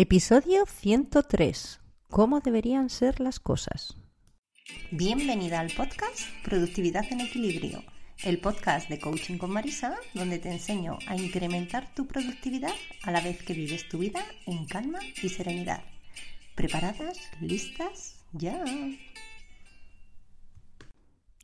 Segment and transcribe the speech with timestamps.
[0.00, 1.80] Episodio 103.
[2.08, 3.96] ¿Cómo deberían ser las cosas?
[4.92, 7.82] Bienvenida al podcast Productividad en Equilibrio,
[8.22, 12.70] el podcast de Coaching con Marisa, donde te enseño a incrementar tu productividad
[13.02, 15.82] a la vez que vives tu vida en calma y serenidad.
[16.54, 17.18] ¿Preparadas?
[17.40, 18.20] ¿Listas?
[18.30, 18.62] ¡Ya!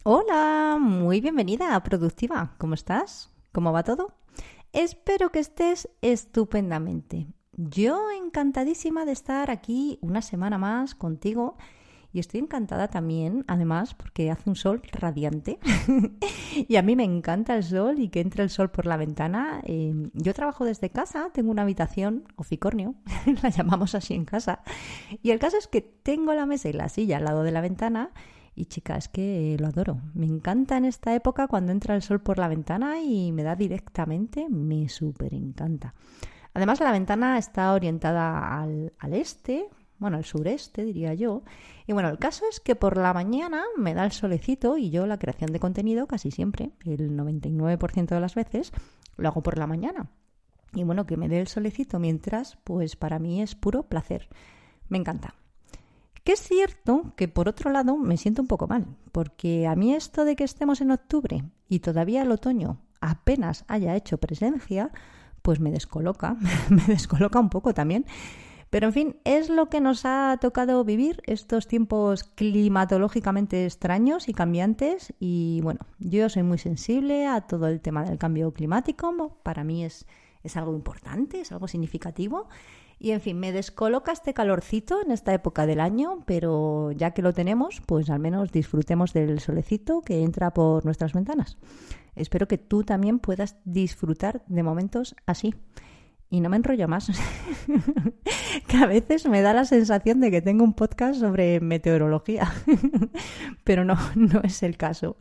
[0.04, 2.54] Hola, muy bienvenida a Productiva.
[2.58, 3.32] ¿Cómo estás?
[3.50, 4.14] ¿Cómo va todo?
[4.72, 7.26] Espero que estés estupendamente.
[7.56, 11.56] Yo encantadísima de estar aquí una semana más contigo
[12.12, 15.58] y estoy encantada también, además, porque hace un sol radiante
[16.68, 19.60] y a mí me encanta el sol y que entre el sol por la ventana.
[19.64, 22.94] Em, yo trabajo desde casa, tengo una habitación oficornio,
[23.42, 24.62] la llamamos así en casa,
[25.22, 27.60] y el caso es que tengo la mesa y la silla al lado de la
[27.60, 28.10] ventana.
[28.56, 30.00] Y chicas, es que lo adoro.
[30.14, 33.56] Me encanta en esta época cuando entra el sol por la ventana y me da
[33.56, 35.94] directamente, me súper encanta.
[36.54, 39.66] Además, la ventana está orientada al, este,
[39.98, 41.42] bueno, al sureste, diría yo.
[41.86, 45.06] Y bueno, el caso es que por la mañana me da el solecito y yo
[45.06, 48.72] la creación de contenido casi siempre, el 99% de las veces,
[49.16, 50.08] lo hago por la mañana.
[50.72, 54.28] Y bueno, que me dé el solecito mientras, pues para mí es puro placer.
[54.88, 55.34] Me encanta.
[56.22, 59.94] Que es cierto que por otro lado me siento un poco mal, porque a mí
[59.94, 64.90] esto de que estemos en octubre y todavía el otoño apenas haya hecho presencia,
[65.44, 66.36] pues me descoloca,
[66.70, 68.06] me descoloca un poco también.
[68.70, 74.32] Pero en fin, es lo que nos ha tocado vivir estos tiempos climatológicamente extraños y
[74.32, 75.12] cambiantes.
[75.20, 79.38] Y bueno, yo soy muy sensible a todo el tema del cambio climático.
[79.42, 80.06] Para mí es,
[80.42, 82.48] es algo importante, es algo significativo.
[82.98, 87.22] Y en fin, me descoloca este calorcito en esta época del año, pero ya que
[87.22, 91.56] lo tenemos, pues al menos disfrutemos del solecito que entra por nuestras ventanas.
[92.14, 95.54] Espero que tú también puedas disfrutar de momentos así.
[96.34, 97.06] Y no me enrollo más,
[98.66, 102.52] que a veces me da la sensación de que tengo un podcast sobre meteorología,
[103.64, 105.14] pero no, no es el caso,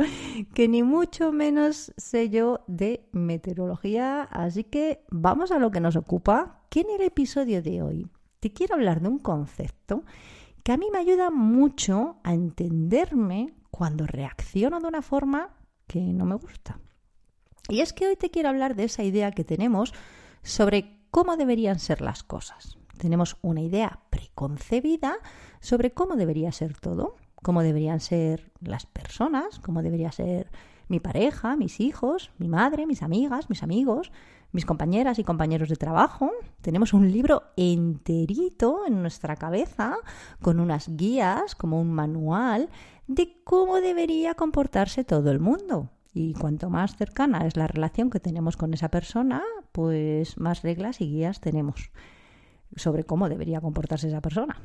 [0.56, 5.96] que ni mucho menos sé yo de meteorología, así que vamos a lo que nos
[5.96, 8.10] ocupa, que en el episodio de hoy
[8.40, 10.06] te quiero hablar de un concepto
[10.64, 15.54] que a mí me ayuda mucho a entenderme cuando reacciono de una forma
[15.86, 16.80] que no me gusta.
[17.70, 19.94] Y es que hoy te quiero hablar de esa idea que tenemos
[20.44, 22.80] sobre cómo deberían ser las cosas.
[22.98, 25.18] Tenemos una idea preconcebida
[25.60, 30.50] sobre cómo debería ser todo, cómo deberían ser las personas, cómo debería ser
[30.88, 34.12] mi pareja, mis hijos, mi madre, mis amigas, mis amigos,
[34.54, 36.32] mis compañeras y compañeros de trabajo.
[36.62, 39.98] Tenemos un libro enterito en nuestra cabeza
[40.42, 42.70] con unas guías, como un manual
[43.06, 45.92] de cómo debería comportarse todo el mundo.
[46.12, 51.02] Y cuanto más cercana es la relación que tenemos con esa persona, pues más reglas
[51.02, 51.92] y guías tenemos
[52.76, 54.62] sobre cómo debería comportarse esa persona.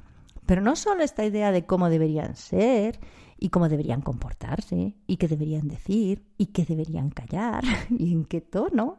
[0.46, 3.00] Pero no solo esta idea de cómo deberían ser
[3.38, 8.40] y cómo deberían comportarse y qué deberían decir y qué deberían callar y en qué
[8.40, 8.98] tono.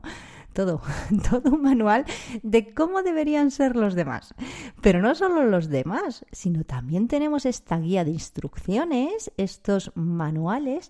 [0.53, 0.81] Todo,
[1.30, 2.06] todo un manual
[2.42, 4.34] de cómo deberían ser los demás.
[4.81, 10.90] Pero no solo los demás, sino también tenemos esta guía de instrucciones, estos manuales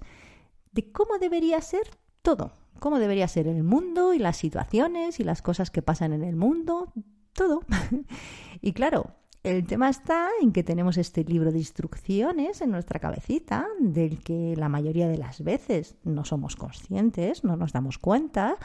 [0.71, 1.89] de cómo debería ser
[2.21, 6.23] todo, cómo debería ser el mundo y las situaciones y las cosas que pasan en
[6.23, 6.93] el mundo,
[7.33, 7.61] todo.
[8.61, 13.67] y claro, el tema está en que tenemos este libro de instrucciones en nuestra cabecita,
[13.79, 18.57] del que la mayoría de las veces no somos conscientes, no nos damos cuenta,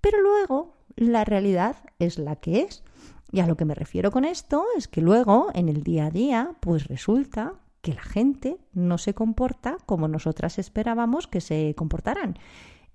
[0.00, 2.82] pero luego la realidad es la que es.
[3.30, 6.10] Y a lo que me refiero con esto es que luego, en el día a
[6.10, 12.38] día, pues resulta que la gente no se comporta como nosotras esperábamos que se comportaran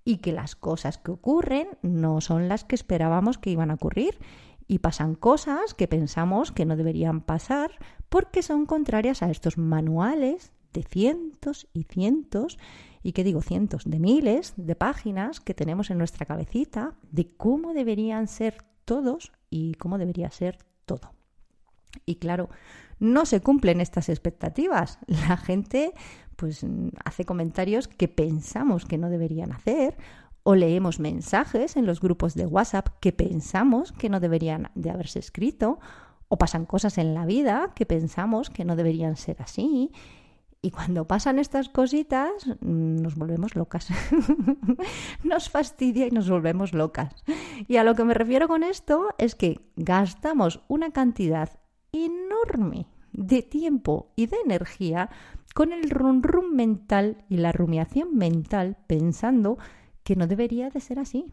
[0.06, 4.18] y que las cosas que ocurren no son las que esperábamos que iban a ocurrir
[4.68, 7.72] y pasan cosas que pensamos que no deberían pasar
[8.10, 12.58] porque son contrarias a estos manuales de cientos y cientos
[13.04, 17.74] y que digo cientos de miles de páginas que tenemos en nuestra cabecita de cómo
[17.74, 21.14] deberían ser todos y cómo debería ser todo.
[22.06, 22.50] Y claro,
[23.00, 25.00] no se cumplen estas expectativas.
[25.08, 25.94] La gente
[26.36, 26.66] pues
[27.06, 29.98] hace comentarios que pensamos que no deberían hacer
[30.44, 35.20] o leemos mensajes en los grupos de WhatsApp que pensamos que no deberían de haberse
[35.20, 35.80] escrito
[36.28, 39.92] O pasan cosas en la vida que pensamos que no deberían ser así.
[40.66, 42.32] Y cuando pasan estas cositas,
[42.62, 43.90] mm, nos volvemos locas.
[45.24, 47.14] nos fastidia y nos volvemos locas.
[47.68, 51.50] Y a lo que me refiero con esto es que gastamos una cantidad
[51.92, 55.10] enorme de tiempo y de energía
[55.54, 59.58] con el rum rum mental y la rumiación mental pensando
[60.04, 61.26] que no debería de ser así.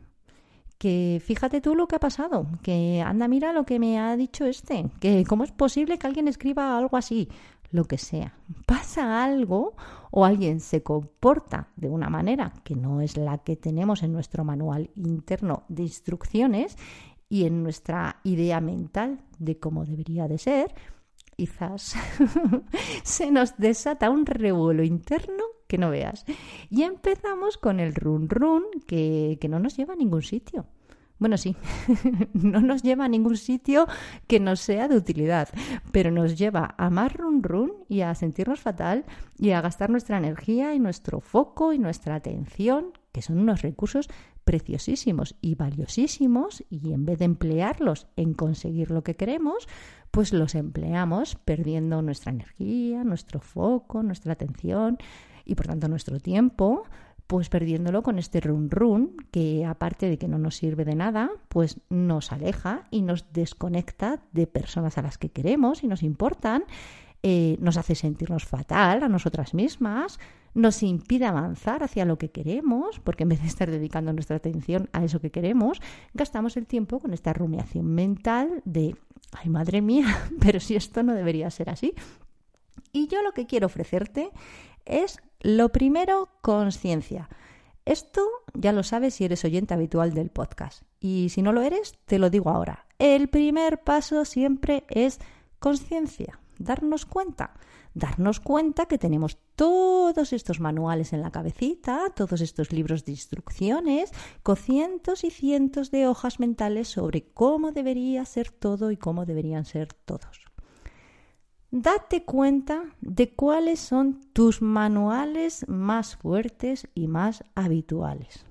[0.79, 4.47] Que fíjate tú lo que ha pasado, que anda, mira lo que me ha dicho
[4.47, 7.29] este, que cómo es posible que alguien escriba algo así,
[7.71, 8.35] lo que sea.
[8.67, 9.75] Pasa algo
[10.11, 14.43] o alguien se comporta de una manera que no es la que tenemos en nuestro
[14.43, 16.77] manual interno de instrucciones
[17.29, 20.75] y en nuestra idea mental de cómo debería de ser,
[21.41, 21.95] quizás
[23.03, 26.27] se nos desata un revuelo interno que no veas.
[26.69, 30.67] Y empezamos con el run run que, que no nos lleva a ningún sitio.
[31.19, 31.57] Bueno, sí,
[32.35, 33.87] no nos lleva a ningún sitio
[34.27, 35.49] que nos sea de utilidad,
[35.93, 39.07] pero nos lleva a más run run y a sentirnos fatal
[39.39, 44.09] y a gastar nuestra energía y nuestro foco y nuestra atención, que son unos recursos
[44.45, 49.69] preciosísimos y valiosísimos, y en vez de emplearlos en conseguir lo que queremos,
[50.11, 54.99] pues los empleamos perdiendo nuestra energía, nuestro foco, nuestra atención
[55.45, 56.85] y por tanto nuestro tiempo
[57.31, 61.31] pues perdiéndolo con este run run que aparte de que no nos sirve de nada,
[61.49, 66.65] pues nos aleja y nos desconecta de personas a las que queremos y nos importan,
[67.23, 70.19] eh, nos hace sentirnos fatal a nosotras mismas,
[70.55, 74.89] nos impide avanzar hacia lo que queremos, porque en vez de estar dedicando nuestra atención
[74.93, 75.81] a eso que queremos,
[76.15, 78.97] gastamos el tiempo con esta rumiación mental de,
[79.33, 80.07] ay madre mía,
[80.41, 81.95] pero si esto no debería ser así.
[82.93, 84.31] Y yo lo que quiero ofrecerte
[84.85, 87.29] es lo primero, conciencia.
[87.85, 90.83] Esto ya lo sabes si eres oyente habitual del podcast.
[91.01, 92.87] Y si no lo eres, te lo digo ahora.
[92.99, 95.19] El primer paso siempre es
[95.59, 97.55] conciencia, darnos cuenta.
[97.93, 104.13] Darnos cuenta que tenemos todos estos manuales en la cabecita, todos estos libros de instrucciones,
[104.45, 109.65] con cientos y cientos de hojas mentales sobre cómo debería ser todo y cómo deberían
[109.65, 110.51] ser todos
[111.71, 118.45] date cuenta de cuáles son tus manuales más fuertes y más habituales.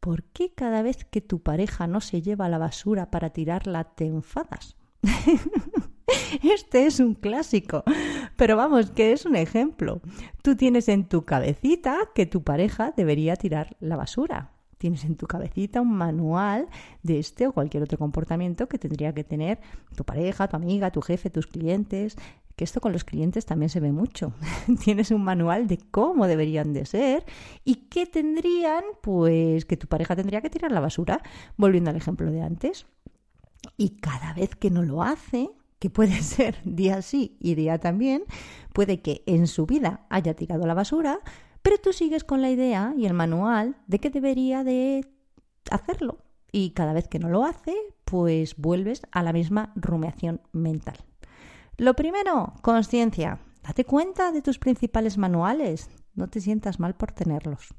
[0.00, 4.06] ¿Por qué cada vez que tu pareja no se lleva la basura para tirarla te
[4.06, 4.76] enfadas?
[6.42, 7.84] Este es un clásico,
[8.36, 10.00] pero vamos, que es un ejemplo.
[10.42, 15.26] Tú tienes en tu cabecita que tu pareja debería tirar la basura tienes en tu
[15.26, 16.68] cabecita un manual
[17.02, 19.58] de este o cualquier otro comportamiento que tendría que tener
[19.96, 22.16] tu pareja, tu amiga, tu jefe, tus clientes,
[22.56, 24.32] que esto con los clientes también se ve mucho.
[24.84, 27.24] tienes un manual de cómo deberían de ser
[27.64, 31.22] y qué tendrían, pues que tu pareja tendría que tirar la basura,
[31.56, 32.86] volviendo al ejemplo de antes.
[33.76, 38.24] Y cada vez que no lo hace, que puede ser día sí y día también,
[38.72, 41.20] puede que en su vida haya tirado la basura,
[41.62, 45.04] pero tú sigues con la idea y el manual de que debería de
[45.70, 46.18] hacerlo.
[46.52, 47.74] Y cada vez que no lo hace,
[48.04, 50.96] pues vuelves a la misma rumiación mental.
[51.76, 53.40] Lo primero, conciencia.
[53.62, 55.90] Date cuenta de tus principales manuales.
[56.14, 57.74] No te sientas mal por tenerlos.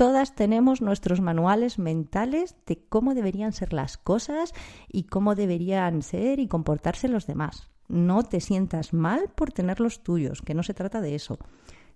[0.00, 4.54] Todas tenemos nuestros manuales mentales de cómo deberían ser las cosas
[4.90, 7.68] y cómo deberían ser y comportarse los demás.
[7.86, 11.38] No te sientas mal por tener los tuyos, que no se trata de eso.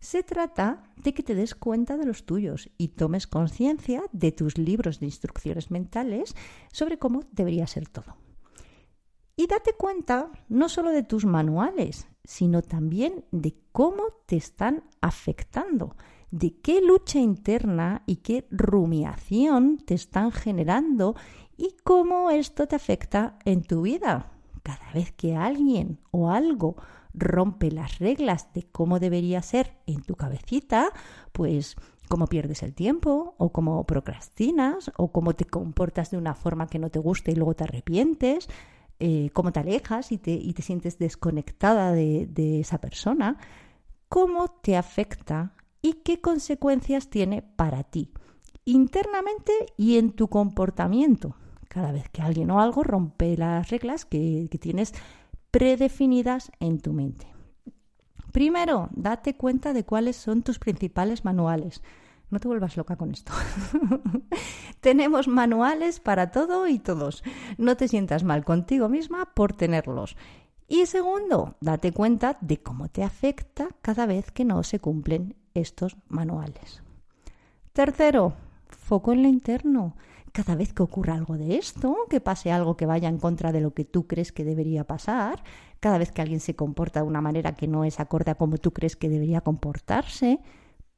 [0.01, 4.59] Se trata de que te des cuenta de los tuyos y tomes conciencia de tus
[4.59, 6.37] libros de instrucciones mentales
[6.73, 8.19] sobre cómo debería ser todo.
[9.35, 15.97] Y date cuenta no solo de tus manuales, sino también de cómo te están afectando,
[16.35, 21.15] de qué lucha interna y qué rumiación te están generando
[21.57, 24.33] y cómo esto te afecta en tu vida.
[24.65, 26.75] Cada vez que alguien o algo
[27.13, 30.91] rompe las reglas de cómo debería ser en tu cabecita,
[31.31, 31.77] pues
[32.09, 36.81] cómo pierdes el tiempo, o cómo procrastinas, o cómo te comportas de una forma que
[36.81, 38.49] no te gusta y luego te arrepientes,
[38.99, 43.39] eh, cómo te alejas y te, te sientes desconectada de, de esa persona,
[44.09, 45.53] cómo te afecta
[45.85, 48.11] y qué consecuencias tiene para ti,
[48.65, 51.37] internamente y en tu comportamiento.
[51.69, 54.95] Cada vez que alguien o algo rompe las reglas que, que tienes
[55.51, 57.27] predefinidas en tu mente.
[58.33, 61.83] Primero, date cuenta de cuáles son tus principales manuales.
[62.31, 63.35] No te vuelvas loca con esto.
[64.81, 67.23] Tenemos manuales para todo y todos.
[67.59, 70.17] No te sientas mal contigo misma por tenerlos.
[70.67, 75.97] Y segundo, date cuenta de cómo te afecta cada vez que no se cumplen estos
[76.09, 76.83] manuales.
[77.73, 78.35] Tercero,
[78.69, 79.97] foco en lo interno.
[80.33, 83.61] cada vez que ocurra algo de esto, que pase algo que vaya en contra de
[83.61, 85.45] lo que tú crees que debería pasar,
[85.79, 88.59] cada vez que alguien se comporta de una manera que no es acorde a como
[88.59, 90.41] tú crees que debería comportarse,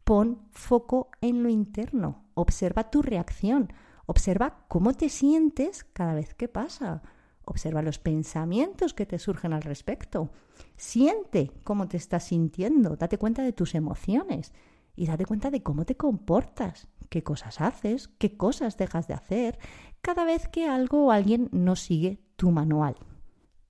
[0.05, 3.75] pon foco en lo interno, observa tu reacción,
[4.07, 7.03] observa cómo te sientes cada vez que pasa,
[7.47, 10.31] observa los pensamientos que te surgen al respecto,
[10.77, 14.53] siente cómo te estás sintiendo, date cuenta de tus emociones
[14.95, 19.59] y date cuenta de cómo te comportas, qué cosas haces, qué cosas dejas de hacer
[20.03, 22.97] cada vez que algo o alguien no sigue tu manual.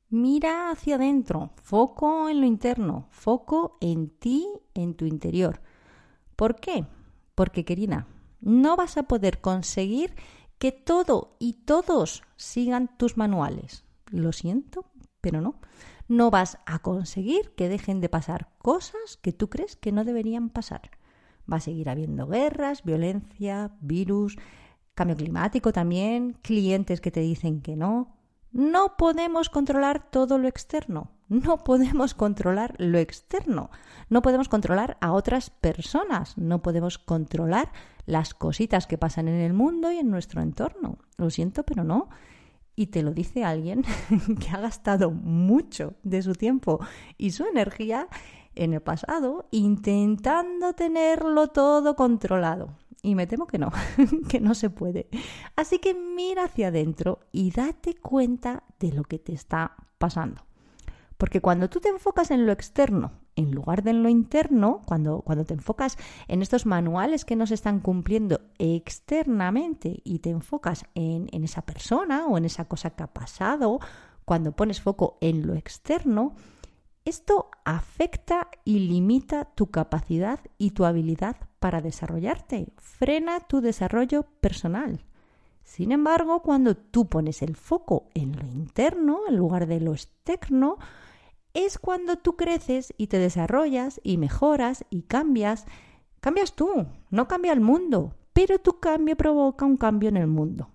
[0.08, 5.60] Mira hacia adentro, foco en lo interno, foco en ti, en tu interior.
[6.36, 6.86] ¿Por qué?
[7.34, 8.06] Porque, querida,
[8.40, 10.14] no vas a poder conseguir
[10.58, 13.84] que todo y todos sigan tus manuales.
[14.10, 14.86] Lo siento,
[15.20, 15.56] pero no.
[16.08, 20.50] No vas a conseguir que dejen de pasar cosas que tú crees que no deberían
[20.50, 20.90] pasar.
[21.50, 24.36] Va a seguir habiendo guerras, violencia, virus,
[24.94, 28.16] cambio climático también, clientes que te dicen que no.
[28.52, 33.70] No podemos controlar todo lo externo, no podemos controlar lo externo,
[34.08, 37.72] no podemos controlar a otras personas, no podemos controlar
[38.06, 40.98] las cositas que pasan en el mundo y en nuestro entorno.
[41.16, 42.08] Lo siento, pero no.
[42.76, 43.82] Y te lo dice alguien
[44.40, 46.78] que ha gastado mucho de su tiempo
[47.18, 48.08] y su energía
[48.54, 52.76] en el pasado intentando tenerlo todo controlado.
[53.02, 53.70] Y me temo que no,
[54.28, 55.08] que no se puede.
[55.54, 60.42] Así que mira hacia adentro y date cuenta de lo que te está pasando.
[61.16, 65.20] Porque cuando tú te enfocas en lo externo en lugar de en lo interno, cuando,
[65.20, 65.96] cuando te enfocas
[66.26, 71.62] en estos manuales que no se están cumpliendo externamente y te enfocas en, en esa
[71.62, 73.78] persona o en esa cosa que ha pasado,
[74.24, 76.34] cuando pones foco en lo externo,
[77.04, 85.04] esto afecta y limita tu capacidad y tu habilidad para desarrollarte, frena tu desarrollo personal.
[85.66, 90.78] Sin embargo, cuando tú pones el foco en lo interno en lugar de lo externo,
[91.54, 95.66] es cuando tú creces y te desarrollas y mejoras y cambias.
[96.20, 100.70] Cambias tú, no cambia el mundo, pero tu cambio provoca un cambio en el mundo.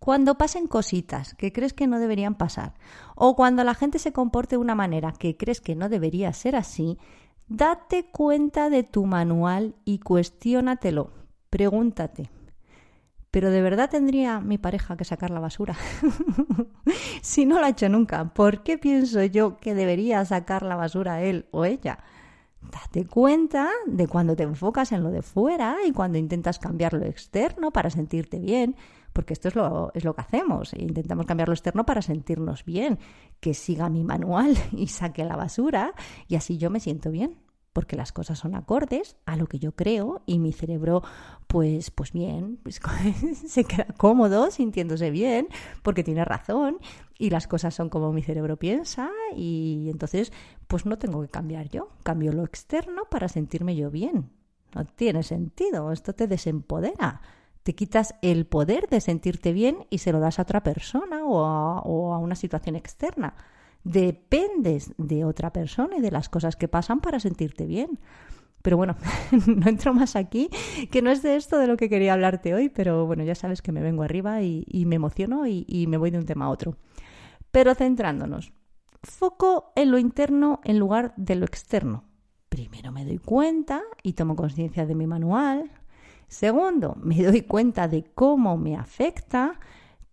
[0.00, 2.74] Cuando pasen cositas que crees que no deberían pasar,
[3.16, 6.56] o cuando la gente se comporte de una manera que crees que no debería ser
[6.56, 6.98] así,
[7.48, 11.10] date cuenta de tu manual y cuestiónatelo.
[11.48, 12.30] Pregúntate,
[13.34, 15.74] pero de verdad tendría mi pareja que sacar la basura.
[17.20, 21.20] si no lo ha hecho nunca, ¿por qué pienso yo que debería sacar la basura
[21.20, 21.98] él o ella?
[22.62, 27.06] Date cuenta de cuando te enfocas en lo de fuera y cuando intentas cambiar lo
[27.06, 28.76] externo para sentirte bien,
[29.12, 33.00] porque esto es lo, es lo que hacemos, intentamos cambiar lo externo para sentirnos bien,
[33.40, 35.92] que siga mi manual y saque la basura
[36.28, 37.43] y así yo me siento bien
[37.74, 41.02] porque las cosas son acordes a lo que yo creo y mi cerebro
[41.46, 42.80] pues pues bien pues,
[43.46, 45.48] se queda cómodo sintiéndose bien
[45.82, 46.78] porque tiene razón
[47.18, 50.32] y las cosas son como mi cerebro piensa y entonces
[50.68, 54.30] pues no tengo que cambiar yo cambio lo externo para sentirme yo bien.
[54.74, 57.20] No tiene sentido esto te desempodera.
[57.62, 61.44] Te quitas el poder de sentirte bien y se lo das a otra persona o
[61.44, 63.34] a, o a una situación externa
[63.84, 68.00] dependes de otra persona y de las cosas que pasan para sentirte bien.
[68.62, 68.96] Pero bueno,
[69.46, 70.48] no entro más aquí,
[70.90, 73.60] que no es de esto de lo que quería hablarte hoy, pero bueno, ya sabes
[73.60, 76.50] que me vengo arriba y, me emociono y, y me voy de un tema a
[76.50, 76.78] otro.
[77.50, 78.52] Pero centrándonos,
[79.02, 82.04] foco en lo interno en lugar de lo externo.
[82.48, 85.70] Primero me doy cuenta y tomo conciencia de mi manual.
[86.26, 89.60] Segundo, me doy cuenta de cómo me afecta.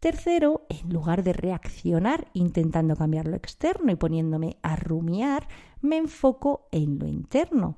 [0.01, 5.47] Tercero, en lugar de reaccionar intentando cambiar lo externo y poniéndome a rumiar,
[5.79, 7.77] me enfoco en lo interno.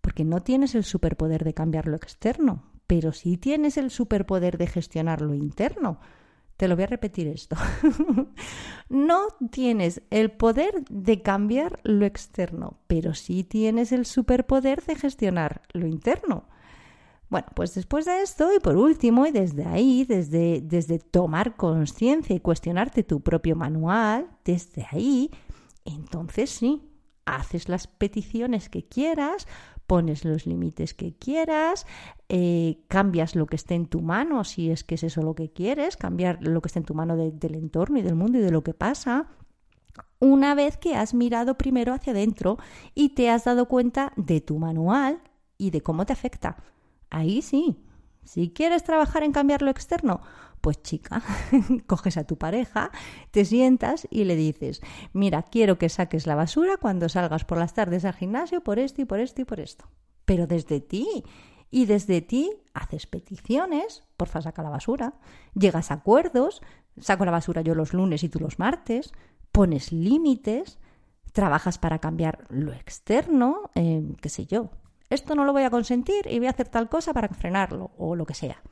[0.00, 4.66] Porque no tienes el superpoder de cambiar lo externo, pero sí tienes el superpoder de
[4.66, 6.00] gestionar lo interno.
[6.56, 7.54] Te lo voy a repetir esto.
[8.88, 15.62] no tienes el poder de cambiar lo externo, pero sí tienes el superpoder de gestionar
[15.72, 16.48] lo interno.
[17.30, 22.34] Bueno, pues después de esto y por último, y desde ahí, desde, desde tomar conciencia
[22.34, 25.30] y cuestionarte tu propio manual, desde ahí,
[25.84, 26.82] entonces sí,
[27.26, 29.46] haces las peticiones que quieras,
[29.86, 31.86] pones los límites que quieras,
[32.30, 35.50] eh, cambias lo que esté en tu mano, si es que es eso lo que
[35.50, 38.50] quieres, cambiar lo que esté en tu mano del entorno y del mundo y de
[38.50, 39.28] lo que pasa,
[40.18, 42.58] una vez que has mirado primero hacia adentro
[42.94, 45.20] y te has dado cuenta de tu manual
[45.58, 46.56] y de cómo te afecta.
[47.10, 47.78] Ahí sí.
[48.24, 50.20] Si quieres trabajar en cambiar lo externo,
[50.60, 51.22] pues chica,
[51.86, 52.90] coges a tu pareja,
[53.30, 54.80] te sientas y le dices,
[55.12, 59.00] mira, quiero que saques la basura cuando salgas por las tardes al gimnasio por esto
[59.02, 59.86] y por esto y por esto.
[60.24, 61.24] Pero desde ti
[61.70, 65.14] Y desde ti haces peticiones, porfa saca la basura,
[65.54, 66.62] llegas a acuerdos,
[66.98, 69.12] saco la basura yo los lunes y tú los martes,
[69.52, 70.78] pones límites,
[71.32, 74.70] trabajas para cambiar lo externo, eh, qué sé yo.
[75.10, 78.14] Esto no lo voy a consentir y voy a hacer tal cosa para frenarlo o
[78.14, 78.62] lo que sea.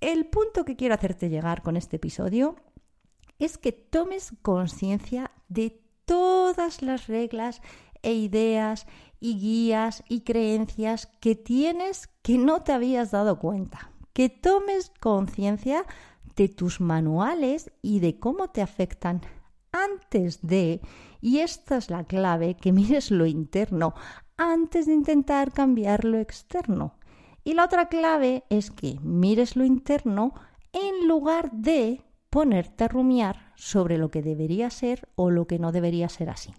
[0.00, 2.56] El punto que quiero hacerte llegar con este episodio
[3.38, 7.62] es que tomes conciencia de todas las reglas
[8.02, 8.86] e ideas
[9.20, 13.90] y guías y creencias que tienes que no te habías dado cuenta.
[14.12, 15.84] Que tomes conciencia
[16.36, 19.20] de tus manuales y de cómo te afectan
[19.72, 20.80] antes de,
[21.20, 23.94] y esta es la clave, que mires lo interno
[24.38, 26.94] antes de intentar cambiar lo externo.
[27.44, 30.32] Y la otra clave es que mires lo interno
[30.72, 35.72] en lugar de ponerte a rumiar sobre lo que debería ser o lo que no
[35.72, 36.54] debería ser así.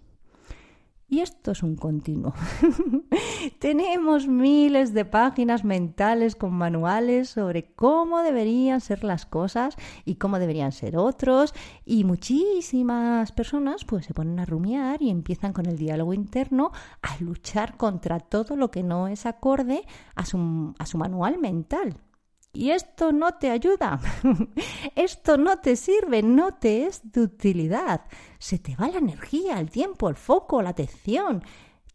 [1.12, 2.32] Y esto es un continuo.
[3.58, 9.74] Tenemos miles de páginas mentales con manuales sobre cómo deberían ser las cosas
[10.04, 11.52] y cómo deberían ser otros.
[11.84, 16.70] Y muchísimas personas pues se ponen a rumiar y empiezan con el diálogo interno
[17.02, 19.82] a luchar contra todo lo que no es acorde
[20.14, 21.96] a su, a su manual mental.
[22.52, 24.00] Y esto no te ayuda,
[24.96, 28.02] esto no te sirve, no te es de utilidad.
[28.38, 31.44] Se te va la energía, el tiempo, el foco, la atención.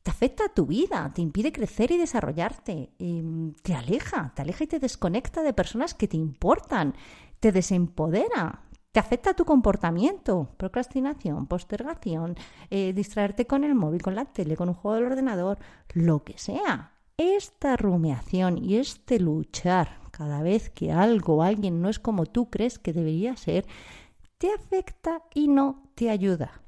[0.01, 4.63] Te afecta a tu vida, te impide crecer y desarrollarte, em, te aleja, te aleja
[4.63, 6.93] y te desconecta de personas que te importan,
[7.41, 8.61] te desempodera,
[8.93, 12.35] te afecta tu comportamiento, procrastinación, postergación,
[12.69, 15.57] eh, distraerte con el móvil, con la tele, con un juego del ordenador,
[15.93, 16.94] lo que sea.
[17.17, 22.49] Esta rumiación y este luchar cada vez que algo o alguien no es como tú
[22.49, 23.65] crees que debería ser,
[24.37, 26.61] te afecta y no te ayuda.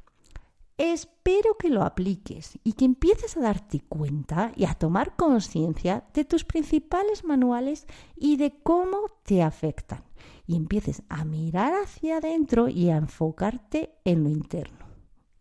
[0.78, 6.24] Espero que lo apliques y que empieces a darte cuenta y a tomar conciencia de
[6.24, 10.04] tus principales manuales y de cómo te afectan.
[10.46, 14.86] Y empieces a mirar hacia adentro y a enfocarte en lo interno.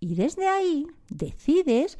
[0.01, 1.99] Y desde ahí decides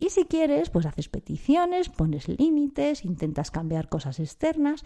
[0.00, 4.84] y si quieres, pues haces peticiones, pones límites, intentas cambiar cosas externas,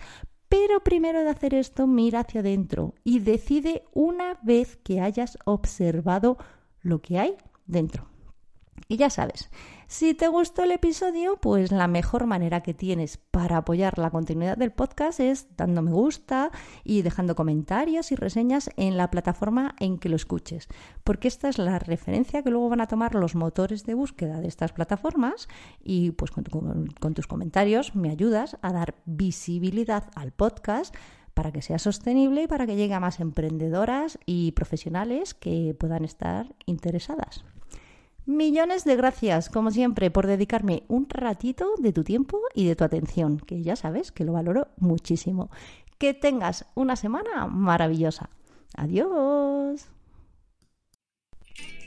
[0.48, 6.37] pero primero de hacer esto, mira hacia adentro y decide una vez que hayas observado
[6.83, 8.13] lo que hay dentro.
[8.87, 9.50] Y ya sabes,
[9.87, 14.58] si te gustó el episodio, pues la mejor manera que tienes para apoyar la continuidad
[14.58, 16.50] del podcast es dando me gusta
[16.84, 20.68] y dejando comentarios y reseñas en la plataforma en que lo escuches,
[21.02, 24.48] porque esta es la referencia que luego van a tomar los motores de búsqueda de
[24.48, 25.48] estas plataformas
[25.82, 26.44] y pues con,
[27.00, 30.94] con tus comentarios me ayudas a dar visibilidad al podcast
[31.32, 36.04] para que sea sostenible y para que llegue a más emprendedoras y profesionales que puedan
[36.04, 37.44] estar interesadas.
[38.26, 42.82] Millones de gracias, como siempre, por dedicarme un ratito de tu tiempo y de tu
[42.82, 45.50] atención, que ya sabes que lo valoro muchísimo.
[45.98, 48.30] Que tengas una semana maravillosa.
[48.76, 49.88] Adiós.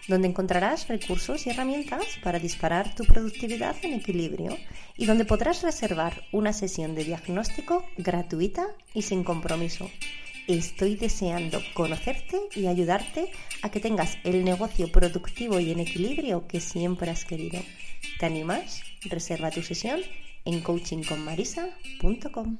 [0.08, 4.58] donde encontrarás recursos y herramientas para disparar tu productividad en equilibrio
[4.96, 9.88] y donde podrás reservar una sesión de diagnóstico gratuita y sin compromiso.
[10.48, 13.30] Estoy deseando conocerte y ayudarte
[13.62, 17.60] a que tengas el negocio productivo y en equilibrio que siempre has querido.
[18.18, 18.82] ¿Te animas?
[19.02, 20.00] Reserva tu sesión
[20.44, 22.58] en coachingconmarisa.com.